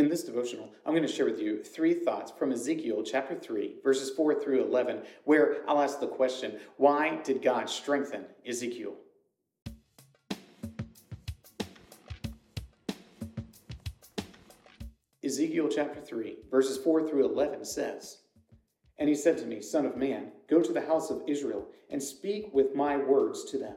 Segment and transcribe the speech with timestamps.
[0.00, 3.80] In this devotional, I'm going to share with you three thoughts from Ezekiel chapter 3,
[3.84, 8.94] verses 4 through 11, where I'll ask the question why did God strengthen Ezekiel?
[15.22, 18.22] Ezekiel chapter 3, verses 4 through 11 says,
[18.98, 22.02] And he said to me, Son of man, go to the house of Israel and
[22.02, 23.76] speak with my words to them.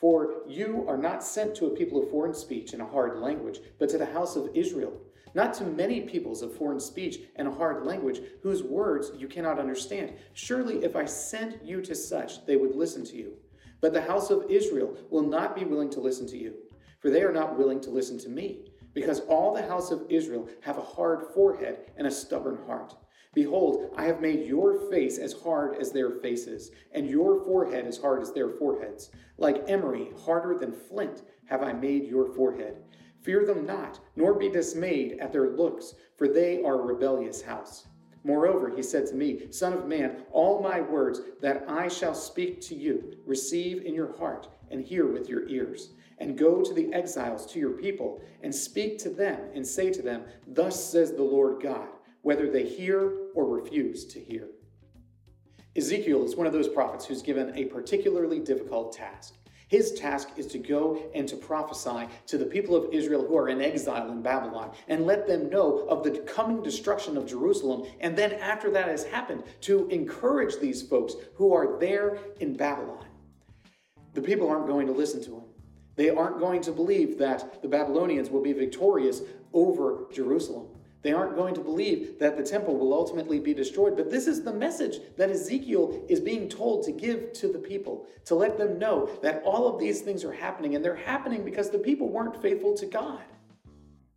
[0.00, 3.60] For you are not sent to a people of foreign speech and a hard language,
[3.78, 5.00] but to the house of Israel,
[5.34, 9.58] not to many peoples of foreign speech and a hard language, whose words you cannot
[9.58, 10.12] understand.
[10.34, 13.34] Surely, if I sent you to such, they would listen to you.
[13.80, 16.54] But the house of Israel will not be willing to listen to you,
[17.00, 20.48] for they are not willing to listen to me because all the house of Israel
[20.60, 22.94] have a hard forehead and a stubborn heart.
[23.34, 27.96] Behold, I have made your face as hard as their faces, and your forehead as
[27.96, 29.10] hard as their foreheads.
[29.38, 32.76] Like emery, harder than flint, have I made your forehead.
[33.22, 37.86] Fear them not, nor be dismayed at their looks, for they are a rebellious house.
[38.24, 42.60] Moreover, he said to me, Son of man, all my words that I shall speak
[42.62, 45.90] to you, receive in your heart and hear with your ears
[46.22, 50.02] and go to the exiles, to your people, and speak to them, and say to
[50.02, 51.88] them, Thus says the Lord God,
[52.22, 54.48] whether they hear or refuse to hear.
[55.74, 59.34] Ezekiel is one of those prophets who's given a particularly difficult task.
[59.72, 63.48] His task is to go and to prophesy to the people of Israel who are
[63.48, 67.86] in exile in Babylon and let them know of the coming destruction of Jerusalem.
[68.00, 73.06] And then, after that has happened, to encourage these folks who are there in Babylon.
[74.12, 75.44] The people aren't going to listen to him.
[75.96, 79.22] They aren't going to believe that the Babylonians will be victorious
[79.54, 80.66] over Jerusalem.
[81.02, 83.96] They aren't going to believe that the temple will ultimately be destroyed.
[83.96, 88.06] But this is the message that Ezekiel is being told to give to the people,
[88.26, 91.70] to let them know that all of these things are happening, and they're happening because
[91.70, 93.22] the people weren't faithful to God.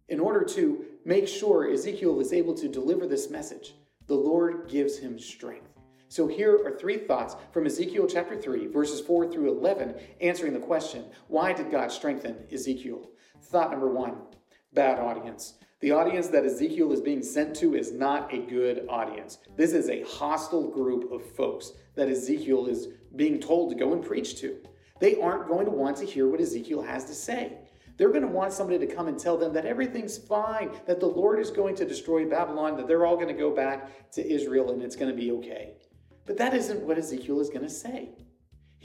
[0.09, 3.73] In order to make sure Ezekiel is able to deliver this message,
[4.05, 5.69] the Lord gives him strength.
[6.07, 10.59] So here are three thoughts from Ezekiel chapter 3, verses 4 through 11, answering the
[10.59, 13.09] question why did God strengthen Ezekiel?
[13.41, 14.17] Thought number one
[14.71, 15.55] bad audience.
[15.81, 19.39] The audience that Ezekiel is being sent to is not a good audience.
[19.57, 24.03] This is a hostile group of folks that Ezekiel is being told to go and
[24.03, 24.57] preach to.
[25.01, 27.57] They aren't going to want to hear what Ezekiel has to say.
[27.97, 31.07] They're going to want somebody to come and tell them that everything's fine, that the
[31.07, 34.71] Lord is going to destroy Babylon, that they're all going to go back to Israel
[34.71, 35.73] and it's going to be okay.
[36.25, 38.11] But that isn't what Ezekiel is going to say.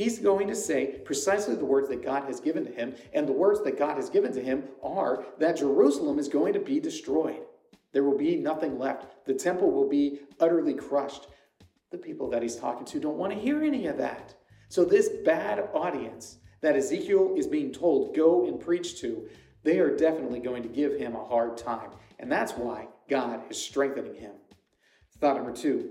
[0.01, 3.35] He's going to say precisely the words that God has given to him, and the
[3.35, 7.43] words that God has given to him are that Jerusalem is going to be destroyed.
[7.93, 9.27] There will be nothing left.
[9.27, 11.27] The temple will be utterly crushed.
[11.91, 14.37] The people that he's talking to don't want to hear any of that.
[14.71, 19.29] So, this bad audience that Ezekiel is being told, go and preach to,
[19.65, 21.91] they are definitely going to give him a hard time.
[22.19, 24.33] And that's why God is strengthening him.
[25.19, 25.91] Thought number two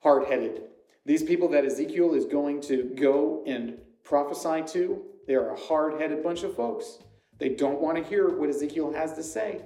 [0.00, 0.62] hard headed.
[1.06, 6.00] These people that Ezekiel is going to go and prophesy to, they are a hard
[6.00, 6.98] headed bunch of folks.
[7.38, 9.62] They don't want to hear what Ezekiel has to say.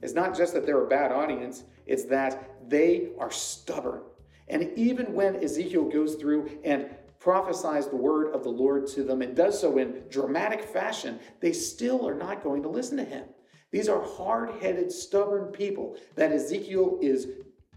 [0.00, 4.00] It's not just that they're a bad audience, it's that they are stubborn.
[4.48, 9.22] And even when Ezekiel goes through and prophesies the word of the Lord to them
[9.22, 13.26] and does so in dramatic fashion, they still are not going to listen to him.
[13.70, 17.28] These are hard headed, stubborn people that Ezekiel is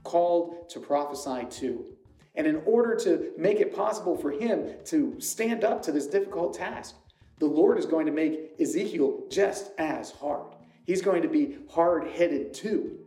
[0.04, 1.95] called to prophesy to.
[2.38, 6.54] And in order to make it possible for him to stand up to this difficult
[6.54, 6.96] task,
[7.40, 10.56] the Lord is going to make Ezekiel just as hard.
[10.86, 13.00] He's going to be hard headed too.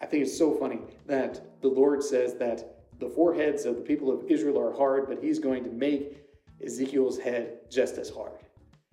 [0.00, 4.10] I think it's so funny that the Lord says that the foreheads of the people
[4.10, 6.18] of Israel are hard, but he's going to make
[6.64, 8.32] Ezekiel's head just as hard.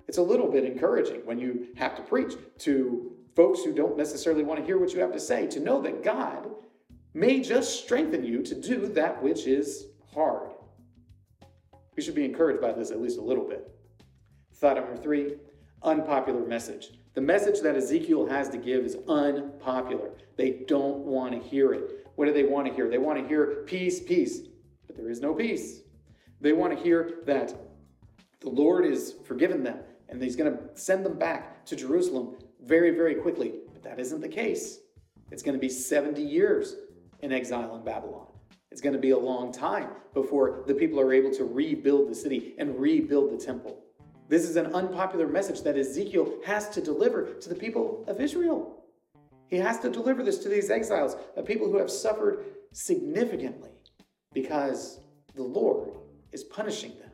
[0.07, 4.43] It's a little bit encouraging when you have to preach to folks who don't necessarily
[4.43, 6.49] want to hear what you have to say to know that God
[7.13, 10.51] may just strengthen you to do that which is hard.
[11.95, 13.69] We should be encouraged by this at least a little bit.
[14.53, 15.35] Thought number three
[15.83, 16.91] unpopular message.
[17.13, 20.11] The message that Ezekiel has to give is unpopular.
[20.35, 22.07] They don't want to hear it.
[22.15, 22.89] What do they want to hear?
[22.89, 24.41] They want to hear peace, peace,
[24.87, 25.81] but there is no peace.
[26.41, 27.53] They want to hear that
[28.39, 32.91] the Lord is forgiven them and he's going to send them back to Jerusalem very,
[32.91, 33.53] very quickly.
[33.73, 34.79] But that isn't the case.
[35.31, 36.75] It's going to be 70 years
[37.21, 38.27] in exile in Babylon.
[38.71, 42.15] It's going to be a long time before the people are able to rebuild the
[42.15, 43.83] city and rebuild the temple.
[44.27, 48.83] This is an unpopular message that Ezekiel has to deliver to the people of Israel.
[49.47, 53.71] He has to deliver this to these exiles, the people who have suffered significantly
[54.33, 54.99] because
[55.33, 55.89] the Lord
[56.31, 57.09] is punishing them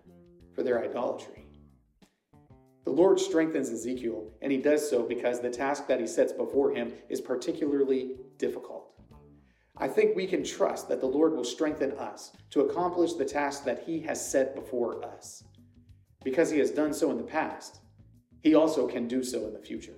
[0.54, 1.46] for their idolatry.
[2.84, 6.72] The Lord strengthens Ezekiel, and he does so because the task that he sets before
[6.72, 8.95] him is particularly difficult.
[9.78, 13.66] I think we can trust that the Lord will strengthen us to accomplish the task
[13.66, 15.44] that he has set before us.
[16.24, 17.82] Because he has done so in the past,
[18.42, 19.96] he also can do so in the future.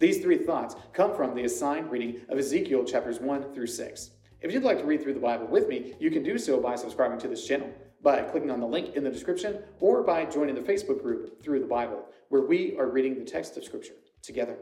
[0.00, 4.10] These three thoughts come from the assigned reading of Ezekiel chapters 1 through 6.
[4.40, 6.74] If you'd like to read through the Bible with me, you can do so by
[6.74, 7.70] subscribing to this channel,
[8.02, 11.60] by clicking on the link in the description, or by joining the Facebook group Through
[11.60, 14.58] the Bible, where we are reading the text of Scripture together.